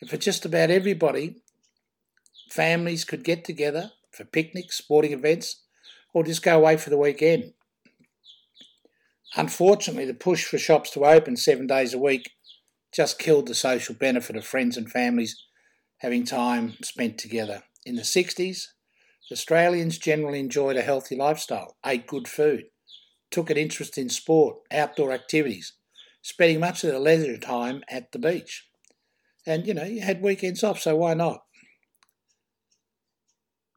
and 0.00 0.08
for 0.08 0.16
just 0.16 0.44
about 0.44 0.70
everybody, 0.70 1.42
families 2.54 3.04
could 3.04 3.24
get 3.24 3.44
together 3.44 3.90
for 4.12 4.24
picnics, 4.24 4.78
sporting 4.78 5.12
events, 5.12 5.62
or 6.12 6.22
just 6.22 6.42
go 6.42 6.56
away 6.56 6.76
for 6.76 6.90
the 6.90 6.98
weekend. 6.98 7.52
Unfortunately, 9.36 10.04
the 10.04 10.14
push 10.14 10.44
for 10.44 10.58
shops 10.58 10.90
to 10.90 11.04
open 11.04 11.36
seven 11.36 11.66
days 11.66 11.92
a 11.92 11.98
week 11.98 12.30
just 12.94 13.18
killed 13.18 13.48
the 13.48 13.54
social 13.54 13.94
benefit 13.94 14.36
of 14.36 14.44
friends 14.44 14.76
and 14.76 14.88
families 14.88 15.36
having 15.98 16.24
time 16.24 16.74
spent 16.82 17.18
together. 17.18 17.64
In 17.84 17.96
the 17.96 18.02
60s, 18.02 18.66
Australians 19.32 19.98
generally 19.98 20.38
enjoyed 20.38 20.76
a 20.76 20.82
healthy 20.82 21.16
lifestyle, 21.16 21.76
ate 21.84 22.06
good 22.06 22.28
food, 22.28 22.64
took 23.30 23.50
an 23.50 23.56
interest 23.56 23.98
in 23.98 24.08
sport, 24.08 24.58
outdoor 24.70 25.10
activities, 25.10 25.72
spending 26.22 26.60
much 26.60 26.84
of 26.84 26.90
their 26.90 27.00
leisure 27.00 27.36
time 27.36 27.82
at 27.88 28.12
the 28.12 28.18
beach. 28.18 28.68
And, 29.44 29.66
you 29.66 29.74
know, 29.74 29.84
you 29.84 30.02
had 30.02 30.22
weekends 30.22 30.62
off, 30.62 30.78
so 30.78 30.94
why 30.94 31.14
not? 31.14 31.43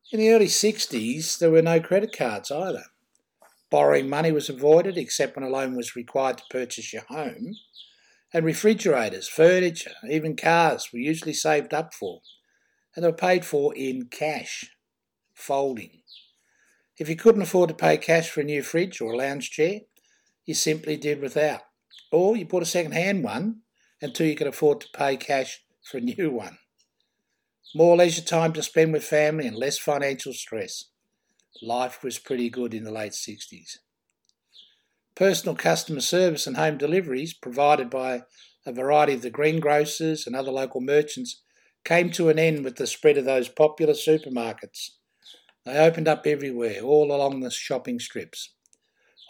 In 0.10 0.20
the 0.22 0.30
early 0.30 0.46
60s, 0.48 1.38
there 1.38 1.52
were 1.52 1.62
no 1.62 1.82
credit 1.82 2.16
cards 2.18 2.50
either. 2.50 2.86
Borrowing 3.70 4.08
money 4.08 4.32
was 4.32 4.48
avoided 4.48 4.98
except 4.98 5.36
when 5.36 5.44
a 5.44 5.50
loan 5.50 5.76
was 5.76 5.98
required 5.98 6.38
to 6.38 6.46
purchase 6.50 6.94
your 6.94 7.04
home. 7.10 7.56
And 8.34 8.46
refrigerators, 8.46 9.28
furniture, 9.28 9.96
even 10.10 10.38
cars 10.38 10.94
were 10.94 11.00
usually 11.00 11.34
saved 11.34 11.74
up 11.74 11.94
for, 11.94 12.22
and 12.96 13.04
they 13.04 13.10
were 13.10 13.18
paid 13.18 13.44
for 13.44 13.76
in 13.76 14.06
cash, 14.06 14.72
folding. 15.34 16.04
If 16.98 17.10
you 17.10 17.18
couldn't 17.18 17.42
afford 17.42 17.68
to 17.68 17.76
pay 17.76 17.98
cash 17.98 18.30
for 18.30 18.40
a 18.40 18.46
new 18.46 18.64
fridge 18.64 19.02
or 19.02 19.12
a 19.12 19.18
lounge 19.18 19.52
chair, 19.52 19.82
you 20.46 20.54
simply 20.54 20.96
did 20.96 21.20
without. 21.20 21.64
Or 22.14 22.38
you 22.38 22.46
bought 22.46 22.64
a 22.64 22.66
second 22.66 22.94
hand 22.94 23.26
one 23.26 23.64
until 24.02 24.26
you 24.26 24.38
could 24.38 24.48
afford 24.48 24.80
to 24.82 24.88
pay 24.94 25.18
cash 25.18 25.66
for 25.84 25.98
a 25.98 26.02
new 26.02 26.32
one 26.32 26.60
more 27.76 27.96
leisure 27.98 28.22
time 28.22 28.54
to 28.54 28.64
spend 28.64 28.94
with 28.94 29.04
family, 29.04 29.48
and 29.48 29.56
less 29.56 29.78
financial 29.78 30.34
stress. 30.34 30.86
Life 31.62 32.04
was 32.04 32.20
pretty 32.20 32.50
good 32.50 32.74
in 32.74 32.84
the 32.84 32.92
late 32.92 33.14
60s. 33.14 33.78
Personal 35.16 35.56
customer 35.56 36.02
service 36.02 36.46
and 36.46 36.58
home 36.58 36.78
deliveries 36.78 37.34
provided 37.34 37.90
by 37.90 38.22
a 38.66 38.72
variety 38.72 39.14
of 39.14 39.22
the 39.22 39.32
greengrocers 39.32 40.28
and 40.28 40.36
other 40.36 40.52
local 40.52 40.82
merchants 40.82 41.42
came 41.84 42.12
to 42.12 42.30
an 42.30 42.38
end 42.38 42.64
with 42.64 42.76
the 42.76 42.86
spread 42.86 43.18
of 43.18 43.26
those 43.26 43.50
popular 43.50 43.94
supermarkets. 43.94 44.92
They 45.66 45.78
opened 45.78 46.08
up 46.08 46.28
everywhere, 46.28 46.82
all 46.82 47.12
along 47.12 47.40
the 47.40 47.50
shopping 47.50 48.00
strips. 48.00 48.54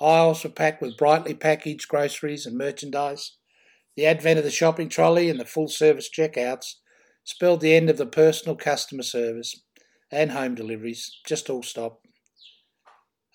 Aisles 0.01 0.43
were 0.43 0.49
packed 0.49 0.81
with 0.81 0.97
brightly 0.97 1.33
packaged 1.33 1.87
groceries 1.87 2.45
and 2.45 2.57
merchandise. 2.57 3.37
The 3.95 4.05
advent 4.05 4.37
of 4.37 4.43
the 4.43 4.51
shopping 4.51 4.89
trolley 4.89 5.29
and 5.29 5.39
the 5.39 5.45
full 5.45 5.67
service 5.67 6.09
checkouts 6.09 6.75
spelled 7.27 7.59
the 7.59 7.75
end 7.75 7.89
of 7.89 7.97
the 7.97 8.05
personal 8.05 8.55
customer 8.55 9.03
service 9.03 9.61
and 10.09 10.31
home 10.31 10.55
deliveries, 10.55 11.11
just 11.25 11.49
all 11.49 11.61
stopped. 11.61 12.07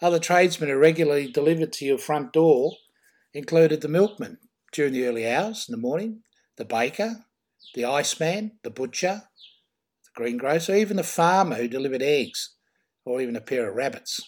Other 0.01 0.19
tradesmen 0.19 0.71
are 0.71 0.79
regularly 0.79 1.31
delivered 1.31 1.75
to 1.75 1.85
your 1.85 1.99
front 1.99 2.33
door, 2.33 2.73
included 3.35 3.83
the 3.83 3.89
milkman 3.89 4.39
during 4.73 4.95
the 4.95 5.07
early 5.07 5.29
hours 5.29 5.67
in 5.69 5.73
the 5.73 5.81
morning, 5.81 6.23
the 6.57 6.65
baker, 6.65 7.27
the 7.75 7.85
iceman, 7.85 8.53
the 8.65 8.71
butcher, 8.71 9.25
the 10.05 10.11
greengrocer, 10.15 10.75
even 10.75 10.97
the 10.97 11.05
farmer 11.05 11.57
who 11.57 11.69
delivered 11.69 12.03
eggs, 12.03 12.55
or 13.05 13.21
even 13.21 13.37
a 13.37 13.43
pair 13.43 13.69
of 13.69 13.77
rabbits, 13.77 14.21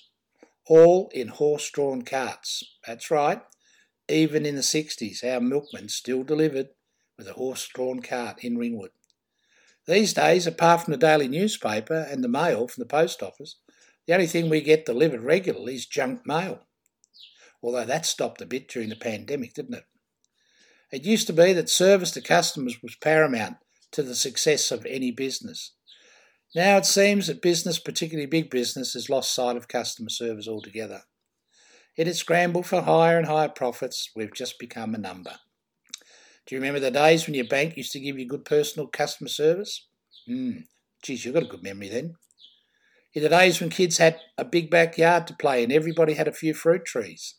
all 0.69 1.11
in 1.15 1.29
horse 1.29 1.71
drawn 1.71 2.03
carts. 2.03 2.63
That's 2.87 3.11
right, 3.11 3.41
even 4.11 4.45
in 4.45 4.57
the 4.57 4.61
60s, 4.61 5.25
our 5.25 5.41
milkman 5.41 5.89
still 5.89 6.23
delivered 6.23 6.69
with 7.17 7.29
a 7.29 7.33
horse 7.33 7.67
drawn 7.67 8.03
cart 8.03 8.45
in 8.45 8.59
Ringwood. 8.59 8.91
These 9.87 10.15
days, 10.15 10.47
apart 10.47 10.83
from 10.83 10.93
the 10.93 10.99
daily 10.99 11.29
newspaper 11.29 12.07
and 12.11 12.25
the 12.25 12.29
mail 12.29 12.69
from 12.69 12.83
the 12.83 12.89
post 12.89 13.23
office, 13.23 13.57
the 14.07 14.15
only 14.15 14.27
thing 14.27 14.49
we 14.49 14.61
get 14.61 14.87
delivered 14.87 15.23
regularly 15.23 15.75
is 15.75 15.87
junk 15.87 16.27
mail. 16.27 16.61
Although 17.63 17.85
that 17.85 18.07
stopped 18.07 18.41
a 18.41 18.47
bit 18.47 18.69
during 18.69 18.89
the 18.89 18.97
pandemic, 18.97 19.55
didn't 19.55 19.75
it? 19.75 19.85
It 20.93 21.05
used 21.05 21.27
to 21.27 21.33
be 21.33 21.53
that 21.53 21.69
service 21.69 22.11
to 22.13 22.21
customers 22.21 22.83
was 22.83 22.97
paramount 22.97 23.57
to 23.93 24.03
the 24.03 24.15
success 24.15 24.71
of 24.71 24.87
any 24.87 25.11
business. 25.11 25.73
Now 26.55 26.77
it 26.77 26.87
seems 26.87 27.27
that 27.27 27.43
business, 27.43 27.79
particularly 27.79 28.27
big 28.27 28.49
business, 28.51 28.93
has 28.93 29.11
lost 29.11 29.35
sight 29.35 29.57
of 29.57 29.69
customer 29.69 30.11
service 30.11 30.47
altogether. 30.47 31.03
In 31.97 32.09
its 32.09 32.21
scramble 32.21 32.63
for 32.63 32.83
higher 32.83 33.19
and 33.19 33.27
higher 33.27 33.49
profits, 33.49 34.11
we've 34.15 34.35
just 34.35 34.59
become 34.59 34.95
a 34.95 34.99
number. 34.99 35.37
Do 36.47 36.55
you 36.55 36.61
remember 36.61 36.81
the 36.81 36.91
days 36.91 37.27
when 37.27 37.35
your 37.35 37.47
bank 37.47 37.77
used 37.77 37.93
to 37.93 38.01
give 38.01 38.19
you 38.19 38.27
good 38.27 38.45
personal 38.45 38.87
customer 38.87 39.29
service? 39.29 39.87
Hmm, 40.27 40.59
geez, 41.03 41.25
you've 41.25 41.35
got 41.35 41.43
a 41.43 41.47
good 41.47 41.63
memory 41.63 41.89
then. 41.89 42.17
In 43.15 43.23
the 43.23 43.29
days 43.29 43.61
when 43.61 43.71
kids 43.71 43.99
had 43.99 44.19
a 44.37 44.45
big 44.45 44.71
backyard 44.71 45.27
to 45.29 45.35
play 45.35 45.63
in, 45.63 45.73
everybody 45.73 46.15
had 46.15 46.29
a 46.29 46.33
few 46.33 46.53
fruit 46.53 46.85
trees. 46.85 47.37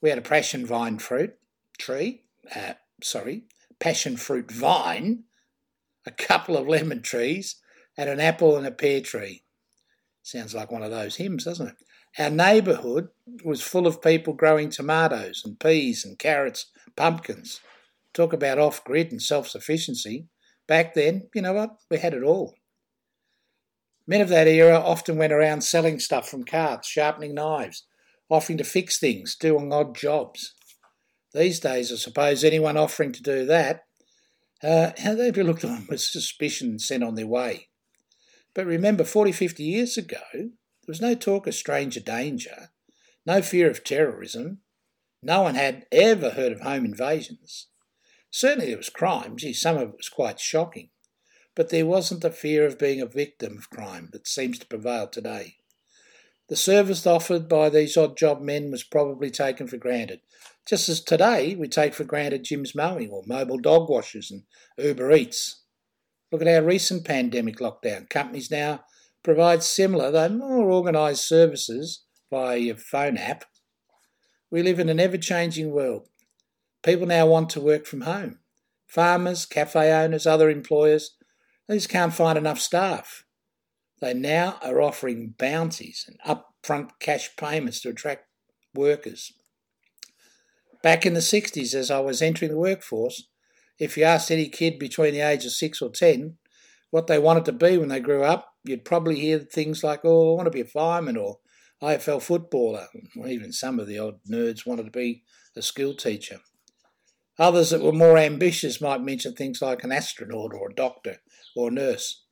We 0.00 0.08
had 0.08 0.18
a 0.18 0.22
passion 0.22 0.66
vine 0.66 0.98
fruit 0.98 1.34
tree, 1.78 2.22
uh, 2.54 2.74
sorry, 3.02 3.44
passion 3.78 4.16
fruit 4.16 4.50
vine, 4.50 5.24
a 6.06 6.10
couple 6.10 6.56
of 6.56 6.66
lemon 6.66 7.02
trees, 7.02 7.56
and 7.96 8.08
an 8.08 8.20
apple 8.20 8.56
and 8.56 8.66
a 8.66 8.70
pear 8.70 9.00
tree. 9.00 9.44
Sounds 10.22 10.54
like 10.54 10.72
one 10.72 10.82
of 10.82 10.90
those 10.90 11.16
hymns, 11.16 11.44
doesn't 11.44 11.68
it? 11.68 11.74
Our 12.18 12.30
neighbourhood 12.30 13.08
was 13.44 13.60
full 13.60 13.86
of 13.86 14.00
people 14.00 14.32
growing 14.32 14.70
tomatoes 14.70 15.42
and 15.44 15.58
peas 15.60 16.04
and 16.04 16.18
carrots, 16.18 16.66
pumpkins. 16.96 17.60
Talk 18.14 18.32
about 18.32 18.58
off 18.58 18.84
grid 18.84 19.10
and 19.10 19.20
self 19.20 19.48
sufficiency. 19.48 20.28
Back 20.66 20.94
then, 20.94 21.28
you 21.34 21.42
know 21.42 21.52
what? 21.52 21.76
We 21.90 21.98
had 21.98 22.14
it 22.14 22.22
all. 22.22 22.54
Men 24.06 24.20
of 24.20 24.28
that 24.28 24.46
era 24.46 24.78
often 24.78 25.16
went 25.16 25.32
around 25.32 25.62
selling 25.62 25.98
stuff 25.98 26.28
from 26.28 26.44
carts, 26.44 26.88
sharpening 26.88 27.34
knives, 27.34 27.86
offering 28.30 28.58
to 28.58 28.64
fix 28.64 28.98
things, 28.98 29.34
doing 29.34 29.72
odd 29.72 29.96
jobs. 29.96 30.54
These 31.32 31.60
days, 31.60 31.92
I 31.92 31.96
suppose 31.96 32.44
anyone 32.44 32.76
offering 32.76 33.12
to 33.12 33.22
do 33.22 33.44
that, 33.46 33.82
uh, 34.62 34.92
they'd 35.14 35.34
be 35.34 35.42
looked 35.42 35.64
on 35.64 35.86
with 35.88 36.00
suspicion 36.00 36.68
and 36.68 36.80
sent 36.80 37.02
on 37.02 37.14
their 37.14 37.26
way. 37.26 37.68
But 38.54 38.66
remember, 38.66 39.04
40, 39.04 39.32
50 39.32 39.64
years 39.64 39.96
ago, 39.96 40.22
there 40.32 40.50
was 40.86 41.00
no 41.00 41.14
talk 41.14 41.46
of 41.46 41.54
stranger 41.54 42.00
danger, 42.00 42.70
no 43.26 43.42
fear 43.42 43.68
of 43.68 43.84
terrorism. 43.84 44.60
No 45.22 45.42
one 45.42 45.54
had 45.54 45.86
ever 45.90 46.30
heard 46.30 46.52
of 46.52 46.60
home 46.60 46.84
invasions. 46.84 47.68
Certainly 48.34 48.68
there 48.68 48.76
was 48.76 48.90
crime, 48.90 49.36
gee, 49.36 49.52
some 49.52 49.76
of 49.76 49.90
it 49.90 49.96
was 49.96 50.08
quite 50.08 50.40
shocking 50.40 50.90
but 51.54 51.68
there 51.68 51.86
wasn't 51.86 52.22
the 52.22 52.30
fear 52.30 52.66
of 52.66 52.78
being 52.78 53.00
a 53.00 53.06
victim 53.06 53.56
of 53.56 53.70
crime 53.70 54.08
that 54.12 54.26
seems 54.26 54.58
to 54.58 54.66
prevail 54.66 55.06
today. 55.06 55.56
The 56.48 56.56
service 56.56 57.06
offered 57.06 57.48
by 57.48 57.70
these 57.70 57.96
odd 57.96 58.16
job 58.16 58.40
men 58.42 58.70
was 58.70 58.82
probably 58.82 59.30
taken 59.30 59.66
for 59.66 59.76
granted, 59.76 60.20
just 60.66 60.88
as 60.88 61.00
today 61.00 61.54
we 61.54 61.68
take 61.68 61.94
for 61.94 62.04
granted 62.04 62.44
Jim's 62.44 62.74
mowing 62.74 63.10
or 63.10 63.22
mobile 63.26 63.58
dog 63.58 63.88
washers 63.88 64.30
and 64.30 64.42
Uber 64.76 65.12
Eats. 65.12 65.62
Look 66.30 66.42
at 66.42 66.48
our 66.48 66.62
recent 66.62 67.04
pandemic 67.04 67.58
lockdown. 67.58 68.10
Companies 68.10 68.50
now 68.50 68.84
provide 69.22 69.62
similar, 69.62 70.10
though 70.10 70.28
more 70.28 70.70
organised 70.70 71.26
services 71.26 72.04
via 72.30 72.58
your 72.58 72.76
phone 72.76 73.16
app. 73.16 73.44
We 74.50 74.62
live 74.62 74.80
in 74.80 74.88
an 74.88 75.00
ever 75.00 75.16
changing 75.16 75.70
world. 75.70 76.08
People 76.84 77.06
now 77.06 77.26
want 77.26 77.50
to 77.50 77.60
work 77.60 77.86
from 77.86 78.02
home. 78.02 78.38
Farmers, 78.86 79.46
cafe 79.46 79.92
owners, 79.92 80.26
other 80.26 80.50
employers 80.50 81.16
they 81.66 81.76
just 81.76 81.88
can't 81.88 82.12
find 82.12 82.36
enough 82.36 82.60
staff. 82.60 83.24
They 84.00 84.12
now 84.12 84.58
are 84.62 84.82
offering 84.82 85.34
bounties 85.38 86.06
and 86.06 86.18
upfront 86.26 86.90
cash 87.00 87.30
payments 87.36 87.80
to 87.80 87.90
attract 87.90 88.26
workers. 88.74 89.32
Back 90.82 91.06
in 91.06 91.14
the 91.14 91.20
60s, 91.20 91.74
as 91.74 91.90
I 91.90 92.00
was 92.00 92.20
entering 92.20 92.50
the 92.50 92.58
workforce, 92.58 93.28
if 93.78 93.96
you 93.96 94.04
asked 94.04 94.30
any 94.30 94.48
kid 94.48 94.78
between 94.78 95.14
the 95.14 95.20
age 95.20 95.44
of 95.46 95.52
6 95.52 95.80
or 95.80 95.90
10 95.90 96.36
what 96.90 97.06
they 97.06 97.18
wanted 97.18 97.44
to 97.46 97.52
be 97.52 97.78
when 97.78 97.88
they 97.88 98.00
grew 98.00 98.22
up, 98.22 98.52
you'd 98.62 98.84
probably 98.84 99.18
hear 99.18 99.38
things 99.38 99.82
like, 99.82 100.00
oh, 100.04 100.32
I 100.32 100.36
want 100.36 100.46
to 100.46 100.50
be 100.50 100.60
a 100.60 100.66
fireman 100.66 101.16
or 101.16 101.38
AFL 101.82 102.22
footballer, 102.22 102.86
or 103.18 103.26
even 103.26 103.52
some 103.52 103.80
of 103.80 103.86
the 103.86 103.98
odd 103.98 104.20
nerds 104.30 104.66
wanted 104.66 104.84
to 104.84 104.90
be 104.90 105.22
a 105.56 105.62
school 105.62 105.94
teacher. 105.94 106.40
Others 107.38 107.70
that 107.70 107.82
were 107.82 107.92
more 107.92 108.16
ambitious 108.16 108.80
might 108.80 109.02
mention 109.02 109.34
things 109.34 109.60
like 109.60 109.82
an 109.82 109.92
astronaut 109.92 110.52
or 110.54 110.70
a 110.70 110.74
doctor 110.74 111.16
or 111.56 111.68
a 111.68 111.72
nurse. 111.72 112.22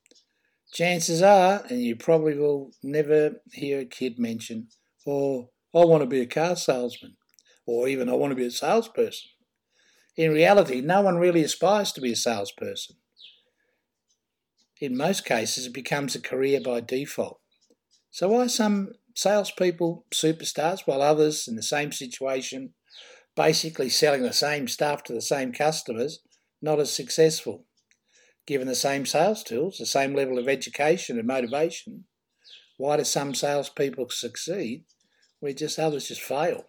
Chances 0.73 1.23
are, 1.23 1.65
and 1.69 1.83
you 1.83 1.97
probably 1.97 2.37
will 2.37 2.71
never 2.83 3.43
hear 3.53 3.81
a 3.81 3.85
kid 3.85 4.19
mention, 4.19 4.69
or 5.05 5.51
oh, 5.75 5.83
I 5.83 5.85
want 5.85 6.03
to 6.03 6.07
be 6.07 6.21
a 6.21 6.27
car 6.27 6.57
salesman, 6.57 7.17
or 7.67 7.89
even 7.89 8.09
I 8.09 8.15
want 8.15 8.31
to 8.31 8.37
be 8.37 8.47
a 8.47 8.51
salesperson. 8.51 9.31
In 10.17 10.33
reality, 10.33 10.81
no 10.81 11.03
one 11.03 11.17
really 11.17 11.43
aspires 11.43 11.93
to 11.93 12.01
be 12.01 12.13
a 12.13 12.17
salesperson. 12.17 12.97
In 14.81 14.97
most 14.97 15.25
cases, 15.25 15.67
it 15.67 15.75
becomes 15.75 16.15
a 16.15 16.21
career 16.21 16.61
by 16.61 16.81
default. 16.81 17.41
So, 18.11 18.29
why 18.29 18.47
some 18.47 18.93
salespeople 19.15 20.07
superstars 20.13 20.87
while 20.87 21.03
others 21.03 21.47
in 21.49 21.57
the 21.57 21.63
same 21.63 21.93
situation, 21.93 22.75
basically 23.37 23.89
selling 23.89 24.23
the 24.23 24.33
same 24.33 24.69
stuff 24.69 25.03
to 25.05 25.13
the 25.13 25.23
same 25.23 25.53
customers, 25.53 26.21
not 26.61 26.81
as 26.81 26.95
successful? 26.95 27.67
given 28.47 28.67
the 28.67 28.75
same 28.75 29.07
sales 29.07 29.43
tools, 29.43 29.79
the 29.79 29.87
same 29.87 30.15
level 30.15 30.39
of 30.39 30.49
education 30.49 31.19
and 31.19 31.27
motivation, 31.27 32.05
why 32.77 32.97
do 32.97 33.05
some 33.05 33.35
salespeople 33.35 34.09
succeed 34.11 34.85
where 35.41 35.53
just 35.53 35.79
others 35.79 36.09
just 36.09 36.21
fail? 36.21 36.67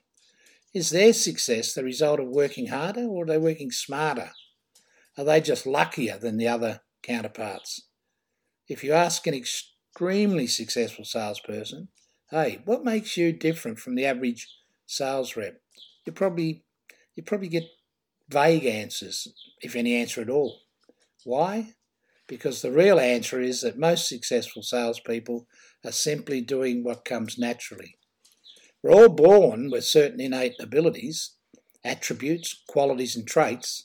Is 0.73 0.89
their 0.89 1.13
success 1.13 1.73
the 1.73 1.83
result 1.83 2.19
of 2.19 2.27
working 2.27 2.67
harder 2.67 3.03
or 3.03 3.23
are 3.23 3.27
they 3.27 3.37
working 3.37 3.71
smarter? 3.71 4.31
Are 5.17 5.23
they 5.23 5.41
just 5.41 5.65
luckier 5.65 6.17
than 6.17 6.37
the 6.37 6.47
other 6.47 6.81
counterparts? 7.01 7.87
If 8.67 8.83
you 8.83 8.93
ask 8.93 9.25
an 9.27 9.33
extremely 9.33 10.47
successful 10.47 11.05
salesperson, 11.05 11.89
hey, 12.31 12.61
what 12.65 12.85
makes 12.85 13.17
you 13.17 13.31
different 13.31 13.77
from 13.79 13.95
the 13.95 14.05
average 14.05 14.47
sales 14.87 15.35
rep? 15.35 15.61
You 16.05 16.11
probably 16.11 16.63
you 17.15 17.23
probably 17.23 17.47
get 17.47 17.69
vague 18.29 18.65
answers, 18.65 19.27
if 19.61 19.75
any 19.75 19.95
answer 19.95 20.21
at 20.21 20.29
all. 20.29 20.61
Why? 21.23 21.73
Because 22.27 22.61
the 22.61 22.71
real 22.71 22.99
answer 22.99 23.39
is 23.39 23.61
that 23.61 23.77
most 23.77 24.07
successful 24.07 24.63
salespeople 24.63 25.47
are 25.85 25.91
simply 25.91 26.41
doing 26.41 26.83
what 26.83 27.05
comes 27.05 27.37
naturally. 27.37 27.97
We're 28.81 28.91
all 28.91 29.09
born 29.09 29.69
with 29.69 29.85
certain 29.85 30.19
innate 30.19 30.55
abilities, 30.59 31.35
attributes, 31.83 32.63
qualities, 32.67 33.15
and 33.15 33.27
traits, 33.27 33.83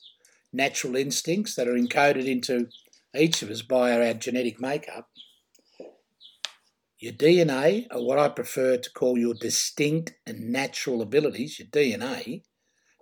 natural 0.52 0.96
instincts 0.96 1.54
that 1.54 1.68
are 1.68 1.74
encoded 1.74 2.26
into 2.26 2.68
each 3.16 3.42
of 3.42 3.50
us 3.50 3.62
by 3.62 3.92
our 3.92 4.14
genetic 4.14 4.60
makeup. 4.60 5.08
Your 6.98 7.12
DNA, 7.12 7.86
or 7.92 8.04
what 8.04 8.18
I 8.18 8.28
prefer 8.28 8.76
to 8.76 8.90
call 8.90 9.16
your 9.16 9.34
distinct 9.34 10.14
and 10.26 10.50
natural 10.50 11.00
abilities, 11.00 11.58
your 11.58 11.68
DNA, 11.68 12.42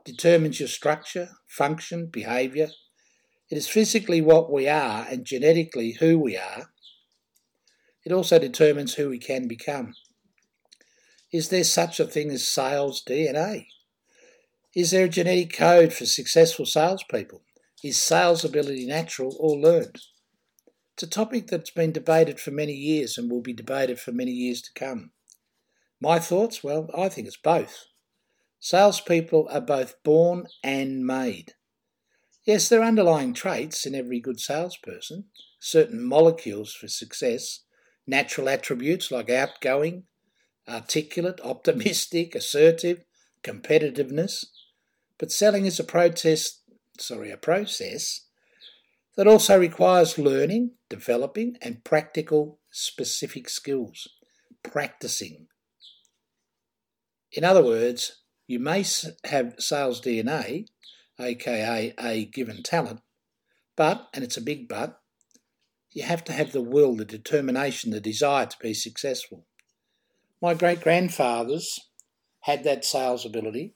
determines 0.04 0.60
your 0.60 0.68
structure, 0.68 1.30
function, 1.46 2.06
behaviour, 2.06 2.68
it 3.48 3.56
is 3.56 3.68
physically 3.68 4.20
what 4.20 4.52
we 4.52 4.68
are 4.68 5.06
and 5.08 5.24
genetically 5.24 5.92
who 5.92 6.18
we 6.18 6.36
are. 6.36 6.70
It 8.04 8.12
also 8.12 8.38
determines 8.38 8.94
who 8.94 9.08
we 9.08 9.18
can 9.18 9.48
become. 9.48 9.94
Is 11.32 11.48
there 11.48 11.64
such 11.64 11.98
a 12.00 12.06
thing 12.06 12.30
as 12.30 12.46
sales 12.46 13.02
DNA? 13.04 13.66
Is 14.74 14.90
there 14.90 15.06
a 15.06 15.08
genetic 15.08 15.56
code 15.56 15.92
for 15.92 16.06
successful 16.06 16.66
salespeople? 16.66 17.42
Is 17.82 17.96
sales 17.96 18.44
ability 18.44 18.86
natural 18.86 19.36
or 19.38 19.56
learned? 19.56 20.00
It's 20.96 21.02
a 21.02 21.06
topic 21.06 21.48
that's 21.48 21.68
been 21.68 21.92
debated 21.92 22.40
for 22.40 22.52
many 22.52 22.72
years 22.72 23.18
and 23.18 23.30
will 23.30 23.42
be 23.42 23.52
debated 23.52 24.00
for 24.00 24.12
many 24.12 24.30
years 24.30 24.62
to 24.62 24.70
come. 24.74 25.10
My 26.00 26.18
thoughts? 26.18 26.64
Well, 26.64 26.88
I 26.96 27.10
think 27.10 27.26
it's 27.26 27.36
both. 27.36 27.84
Salespeople 28.60 29.46
are 29.50 29.60
both 29.60 30.02
born 30.02 30.46
and 30.64 31.04
made. 31.04 31.52
Yes, 32.46 32.70
there 32.70 32.80
are 32.80 32.86
underlying 32.86 33.34
traits 33.34 33.84
in 33.84 33.94
every 33.94 34.20
good 34.20 34.40
salesperson, 34.40 35.26
certain 35.60 36.02
molecules 36.02 36.72
for 36.72 36.88
success, 36.88 37.64
natural 38.06 38.48
attributes 38.48 39.10
like 39.10 39.28
outgoing, 39.28 40.04
articulate, 40.66 41.42
optimistic, 41.44 42.34
assertive, 42.34 43.04
competitiveness. 43.42 44.46
But 45.18 45.30
selling 45.30 45.66
is 45.66 45.78
a 45.78 45.84
protest, 45.84 46.62
sorry, 46.98 47.30
a 47.30 47.36
process 47.36 48.25
that 49.16 49.26
also 49.26 49.58
requires 49.58 50.18
learning, 50.18 50.72
developing, 50.88 51.56
and 51.62 51.84
practical 51.84 52.60
specific 52.70 53.48
skills, 53.48 54.08
practicing. 54.62 55.46
In 57.32 57.42
other 57.42 57.64
words, 57.64 58.22
you 58.46 58.58
may 58.58 58.84
have 59.24 59.54
sales 59.58 60.00
DNA, 60.00 60.66
aka 61.18 61.94
a 61.98 62.24
given 62.26 62.62
talent, 62.62 63.00
but, 63.74 64.08
and 64.14 64.22
it's 64.22 64.36
a 64.36 64.42
big 64.42 64.68
but, 64.68 65.00
you 65.90 66.02
have 66.02 66.24
to 66.24 66.32
have 66.32 66.52
the 66.52 66.62
will, 66.62 66.94
the 66.94 67.06
determination, 67.06 67.90
the 67.90 68.00
desire 68.00 68.46
to 68.46 68.56
be 68.60 68.74
successful. 68.74 69.46
My 70.42 70.52
great 70.52 70.82
grandfathers 70.82 71.88
had 72.40 72.64
that 72.64 72.84
sales 72.84 73.24
ability. 73.24 73.74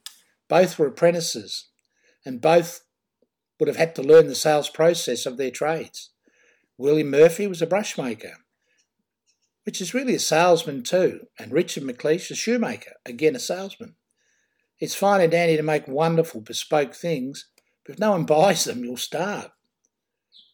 Both 0.49 0.78
were 0.78 0.87
apprentices, 0.87 1.68
and 2.25 2.40
both 2.40 2.82
would 3.61 3.69
have 3.69 3.76
had 3.76 3.95
to 3.95 4.02
learn 4.02 4.26
the 4.26 4.35
sales 4.35 4.71
process 4.71 5.26
of 5.26 5.37
their 5.37 5.50
trades. 5.50 6.11
William 6.79 7.11
Murphy 7.11 7.47
was 7.47 7.61
a 7.61 7.67
brushmaker, 7.67 8.33
which 9.64 9.81
is 9.81 9.95
really 9.95 10.14
a 10.14 10.19
salesman 10.19 10.83
too, 10.83 11.26
and 11.38 11.52
Richard 11.52 11.83
McLeish, 11.83 12.31
a 12.31 12.35
shoemaker, 12.35 12.95
again 13.05 13.37
a 13.37 13.38
salesman. 13.38 13.97
It's 14.79 14.95
fine 14.95 15.21
and 15.21 15.31
dandy 15.31 15.59
to 15.59 15.62
make 15.62 15.87
wonderful 15.87 16.40
bespoke 16.40 16.95
things, 16.95 17.50
but 17.85 17.95
if 17.95 17.99
no 18.00 18.12
one 18.12 18.25
buys 18.26 18.64
them, 18.64 18.83
you'll 18.83 18.97
starve. 18.97 19.50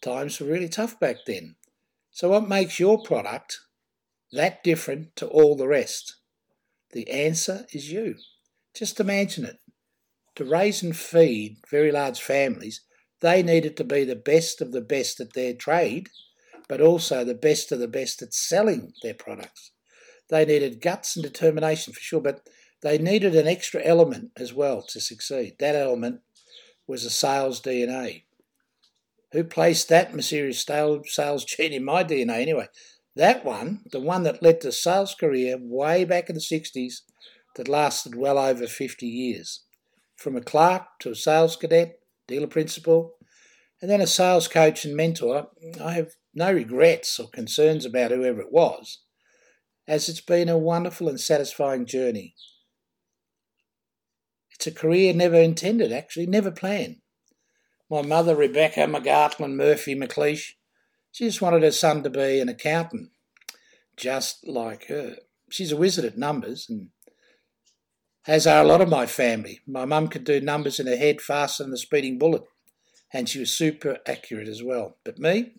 Times 0.02 0.40
were 0.40 0.48
really 0.48 0.68
tough 0.68 0.98
back 0.98 1.18
then. 1.26 1.54
So, 2.10 2.30
what 2.30 2.48
makes 2.48 2.80
your 2.80 3.02
product 3.02 3.60
that 4.32 4.64
different 4.64 5.14
to 5.16 5.26
all 5.26 5.54
the 5.54 5.68
rest? 5.68 6.16
The 6.90 7.08
answer 7.10 7.66
is 7.72 7.92
you. 7.92 8.16
Just 8.74 9.00
imagine 9.00 9.44
it. 9.44 9.58
To 10.36 10.44
raise 10.44 10.82
and 10.82 10.96
feed 10.96 11.58
very 11.70 11.92
large 11.92 12.20
families, 12.20 12.82
they 13.20 13.42
needed 13.42 13.76
to 13.76 13.84
be 13.84 14.04
the 14.04 14.16
best 14.16 14.60
of 14.60 14.72
the 14.72 14.80
best 14.80 15.20
at 15.20 15.32
their 15.32 15.54
trade, 15.54 16.08
but 16.68 16.80
also 16.80 17.24
the 17.24 17.34
best 17.34 17.72
of 17.72 17.78
the 17.78 17.88
best 17.88 18.22
at 18.22 18.34
selling 18.34 18.92
their 19.02 19.14
products. 19.14 19.72
They 20.28 20.44
needed 20.44 20.80
guts 20.80 21.16
and 21.16 21.22
determination 21.22 21.92
for 21.92 22.00
sure, 22.00 22.20
but 22.20 22.48
they 22.82 22.98
needed 22.98 23.34
an 23.34 23.46
extra 23.46 23.82
element 23.84 24.32
as 24.36 24.52
well 24.52 24.82
to 24.82 25.00
succeed. 25.00 25.56
That 25.58 25.76
element 25.76 26.20
was 26.86 27.04
a 27.04 27.10
sales 27.10 27.60
DNA. 27.60 28.24
Who 29.32 29.44
placed 29.44 29.88
that 29.88 30.14
mysterious 30.14 30.64
sales 30.64 31.44
gene 31.46 31.72
in 31.72 31.84
my 31.84 32.04
DNA 32.04 32.40
anyway? 32.40 32.68
That 33.14 33.44
one, 33.44 33.80
the 33.90 34.00
one 34.00 34.24
that 34.24 34.42
led 34.42 34.60
to 34.60 34.72
sales 34.72 35.14
career 35.14 35.56
way 35.58 36.04
back 36.04 36.28
in 36.28 36.34
the 36.34 36.40
60s 36.40 37.00
that 37.56 37.68
lasted 37.68 38.14
well 38.14 38.38
over 38.38 38.66
50 38.66 39.06
years. 39.06 39.64
From 40.16 40.36
a 40.36 40.42
clerk 40.42 40.82
to 41.00 41.10
a 41.10 41.14
sales 41.14 41.56
cadet, 41.56 41.98
dealer 42.26 42.46
principal, 42.46 43.14
and 43.80 43.90
then 43.90 44.00
a 44.00 44.06
sales 44.06 44.48
coach 44.48 44.84
and 44.84 44.96
mentor, 44.96 45.48
I 45.82 45.92
have 45.92 46.12
no 46.34 46.52
regrets 46.52 47.18
or 47.18 47.28
concerns 47.28 47.84
about 47.84 48.10
whoever 48.10 48.40
it 48.40 48.52
was, 48.52 49.00
as 49.86 50.08
it's 50.08 50.20
been 50.20 50.48
a 50.48 50.58
wonderful 50.58 51.08
and 51.08 51.20
satisfying 51.20 51.86
journey. 51.86 52.34
It's 54.52 54.66
a 54.66 54.72
career 54.72 55.12
never 55.12 55.36
intended, 55.36 55.92
actually, 55.92 56.26
never 56.26 56.50
planned. 56.50 56.96
My 57.90 58.02
mother, 58.02 58.34
Rebecca 58.34 58.80
McGartland 58.80 59.54
Murphy 59.54 59.94
McLeish, 59.94 60.52
she 61.12 61.24
just 61.24 61.40
wanted 61.40 61.62
her 61.62 61.70
son 61.70 62.02
to 62.02 62.10
be 62.10 62.40
an 62.40 62.48
accountant, 62.48 63.10
just 63.96 64.46
like 64.46 64.88
her. 64.88 65.16
She's 65.50 65.72
a 65.72 65.76
wizard 65.76 66.04
at 66.04 66.18
numbers, 66.18 66.66
and 66.68 66.88
as 68.26 68.46
are 68.46 68.62
a 68.62 68.66
lot 68.66 68.80
of 68.80 68.88
my 68.88 69.06
family. 69.06 69.60
My 69.66 69.84
mum 69.84 70.08
could 70.08 70.24
do 70.24 70.40
numbers 70.40 70.80
in 70.80 70.86
her 70.86 70.96
head 70.96 71.20
faster 71.20 71.62
than 71.62 71.72
a 71.72 71.76
speeding 71.76 72.18
bullet, 72.18 72.42
and 73.12 73.28
she 73.28 73.38
was 73.38 73.56
super 73.56 73.98
accurate 74.06 74.48
as 74.48 74.62
well. 74.62 74.96
But 75.04 75.18
me, 75.18 75.52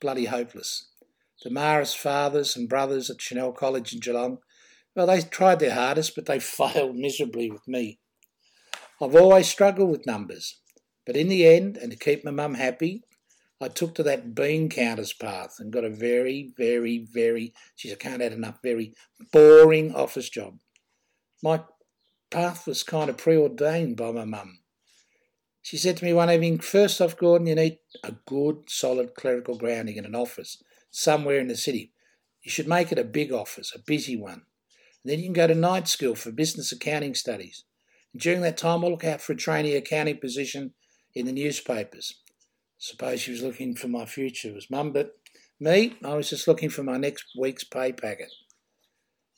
bloody 0.00 0.26
hopeless. 0.26 0.88
The 1.42 1.50
Marist 1.50 1.96
fathers 1.96 2.56
and 2.56 2.68
brothers 2.68 3.08
at 3.08 3.20
Chanel 3.20 3.52
College 3.52 3.92
in 3.92 4.00
Geelong, 4.00 4.38
well, 4.94 5.06
they 5.06 5.20
tried 5.20 5.60
their 5.60 5.74
hardest, 5.74 6.14
but 6.14 6.26
they 6.26 6.38
failed 6.40 6.96
miserably 6.96 7.50
with 7.50 7.66
me. 7.66 7.98
I've 9.00 9.14
always 9.14 9.48
struggled 9.48 9.90
with 9.90 10.06
numbers, 10.06 10.58
but 11.04 11.16
in 11.16 11.28
the 11.28 11.46
end, 11.46 11.76
and 11.76 11.90
to 11.90 11.98
keep 11.98 12.24
my 12.24 12.30
mum 12.30 12.54
happy, 12.54 13.02
I 13.60 13.68
took 13.68 13.94
to 13.94 14.02
that 14.02 14.34
bean 14.34 14.68
counters 14.68 15.14
path 15.14 15.56
and 15.58 15.72
got 15.72 15.84
a 15.84 15.90
very, 15.90 16.52
very, 16.56 17.06
very, 17.10 17.54
geez, 17.76 17.92
I 17.92 17.96
can't 17.96 18.20
add 18.20 18.32
enough, 18.32 18.58
very 18.62 18.94
boring 19.32 19.94
office 19.94 20.28
job. 20.28 20.58
My 21.42 21.62
path 22.30 22.66
was 22.66 22.82
kind 22.82 23.10
of 23.10 23.16
preordained 23.16 23.96
by 23.96 24.10
my 24.10 24.24
mum. 24.24 24.60
She 25.62 25.76
said 25.76 25.96
to 25.96 26.04
me 26.04 26.12
one 26.12 26.30
evening, 26.30 26.58
First 26.58 27.00
off, 27.00 27.16
Gordon, 27.16 27.48
you 27.48 27.54
need 27.56 27.78
a 28.04 28.12
good, 28.26 28.68
solid 28.68 29.14
clerical 29.14 29.56
grounding 29.56 29.96
in 29.96 30.04
an 30.04 30.14
office 30.14 30.62
somewhere 30.90 31.40
in 31.40 31.48
the 31.48 31.56
city. 31.56 31.92
You 32.42 32.50
should 32.50 32.68
make 32.68 32.92
it 32.92 32.98
a 32.98 33.04
big 33.04 33.32
office, 33.32 33.72
a 33.74 33.80
busy 33.80 34.16
one. 34.16 34.42
And 35.02 35.12
then 35.12 35.18
you 35.18 35.24
can 35.24 35.32
go 35.32 35.46
to 35.48 35.54
night 35.54 35.88
school 35.88 36.14
for 36.14 36.30
business 36.30 36.70
accounting 36.70 37.14
studies. 37.14 37.64
During 38.16 38.42
that 38.42 38.56
time, 38.56 38.84
I'll 38.84 38.90
look 38.90 39.04
out 39.04 39.20
for 39.20 39.32
a 39.32 39.36
trainee 39.36 39.74
accounting 39.74 40.18
position 40.18 40.74
in 41.14 41.26
the 41.26 41.32
newspapers. 41.32 42.14
Suppose 42.78 43.20
she 43.20 43.32
was 43.32 43.42
looking 43.42 43.74
for 43.74 43.88
my 43.88 44.06
future, 44.06 44.52
was 44.52 44.70
mum, 44.70 44.92
but 44.92 45.16
me, 45.58 45.96
I 46.04 46.14
was 46.14 46.30
just 46.30 46.46
looking 46.46 46.70
for 46.70 46.82
my 46.82 46.98
next 46.98 47.24
week's 47.38 47.64
pay 47.64 47.92
packet. 47.92 48.30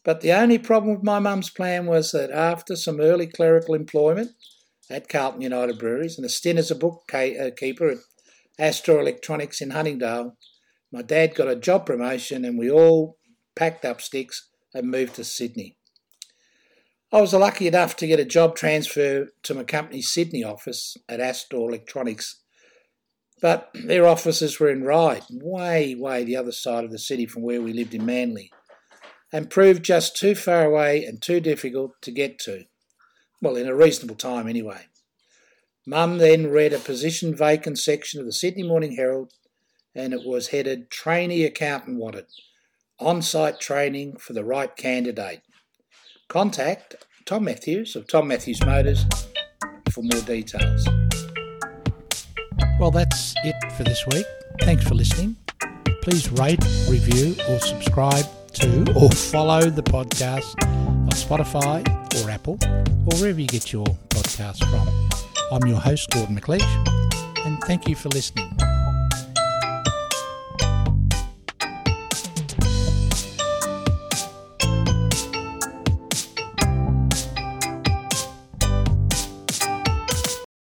But 0.04 0.20
the 0.20 0.32
only 0.32 0.58
problem 0.58 0.94
with 0.94 1.04
my 1.04 1.18
mum's 1.18 1.50
plan 1.50 1.86
was 1.86 2.12
that 2.12 2.30
after 2.30 2.76
some 2.76 3.00
early 3.00 3.26
clerical 3.26 3.74
employment 3.74 4.30
at 4.90 5.08
Carlton 5.08 5.42
United 5.42 5.78
Breweries 5.78 6.16
and 6.16 6.24
a 6.24 6.28
stint 6.28 6.58
as 6.58 6.70
a 6.70 6.74
bookkeeper 6.74 7.88
uh, 7.88 7.92
at 7.92 7.98
Astor 8.58 8.98
Electronics 8.98 9.60
in 9.60 9.70
Huntingdale, 9.70 10.36
my 10.92 11.02
dad 11.02 11.34
got 11.34 11.48
a 11.48 11.56
job 11.56 11.84
promotion 11.86 12.44
and 12.44 12.58
we 12.58 12.70
all 12.70 13.18
packed 13.54 13.84
up 13.84 14.00
sticks 14.00 14.48
and 14.72 14.90
moved 14.90 15.14
to 15.16 15.24
Sydney. 15.24 15.76
I 17.10 17.20
was 17.20 17.32
lucky 17.32 17.66
enough 17.66 17.96
to 17.96 18.06
get 18.06 18.20
a 18.20 18.24
job 18.24 18.54
transfer 18.54 19.28
to 19.42 19.54
my 19.54 19.64
company's 19.64 20.10
Sydney 20.10 20.44
office 20.44 20.96
at 21.08 21.20
Astor 21.20 21.56
Electronics, 21.56 22.42
but 23.40 23.70
their 23.72 24.06
offices 24.06 24.60
were 24.60 24.68
in 24.68 24.84
Ryde, 24.84 25.24
way, 25.30 25.94
way 25.94 26.24
the 26.24 26.36
other 26.36 26.52
side 26.52 26.84
of 26.84 26.90
the 26.90 26.98
city 26.98 27.24
from 27.24 27.42
where 27.42 27.62
we 27.62 27.72
lived 27.72 27.94
in 27.94 28.04
Manly, 28.04 28.52
and 29.32 29.50
proved 29.50 29.84
just 29.84 30.16
too 30.16 30.34
far 30.34 30.64
away 30.64 31.04
and 31.04 31.20
too 31.20 31.40
difficult 31.40 31.92
to 32.02 32.10
get 32.10 32.38
to. 32.40 32.64
Well, 33.40 33.56
in 33.56 33.68
a 33.68 33.74
reasonable 33.74 34.16
time, 34.16 34.48
anyway. 34.48 34.86
Mum 35.86 36.18
then 36.18 36.50
read 36.50 36.72
a 36.72 36.78
position 36.78 37.34
vacant 37.34 37.78
section 37.78 38.20
of 38.20 38.26
the 38.26 38.32
Sydney 38.32 38.62
Morning 38.62 38.96
Herald, 38.96 39.32
and 39.94 40.12
it 40.12 40.26
was 40.26 40.48
headed 40.48 40.90
Trainee 40.90 41.44
Accountant 41.44 41.98
Wanted 41.98 42.26
on 43.00 43.22
site 43.22 43.60
training 43.60 44.16
for 44.16 44.32
the 44.32 44.44
right 44.44 44.74
candidate. 44.76 45.40
Contact 46.28 46.96
Tom 47.24 47.44
Matthews 47.44 47.94
of 47.94 48.06
Tom 48.08 48.28
Matthews 48.28 48.60
Motors 48.64 49.04
for 49.90 50.02
more 50.02 50.22
details. 50.22 50.86
Well, 52.78 52.90
that's 52.90 53.34
it 53.44 53.54
for 53.76 53.84
this 53.84 54.04
week. 54.08 54.26
Thanks 54.62 54.86
for 54.86 54.94
listening. 54.94 55.36
Please 56.02 56.30
rate, 56.32 56.62
review, 56.88 57.36
or 57.48 57.60
subscribe 57.60 58.24
to 58.54 58.92
or 58.94 59.10
follow 59.10 59.60
the 59.70 59.82
podcast 59.82 60.54
on 60.64 61.10
Spotify 61.10 61.86
or 62.24 62.30
Apple 62.30 62.58
or 62.62 63.16
wherever 63.18 63.40
you 63.40 63.46
get 63.46 63.72
your 63.72 63.86
podcast 64.10 64.58
from. 64.68 64.88
I'm 65.52 65.66
your 65.68 65.80
host, 65.80 66.10
Gordon 66.10 66.38
McLeish, 66.38 67.46
and 67.46 67.60
thank 67.64 67.88
you 67.88 67.94
for 67.94 68.08
listening. 68.10 68.67